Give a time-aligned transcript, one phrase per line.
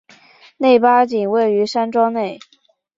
[0.57, 2.39] 内八景位于山庄内。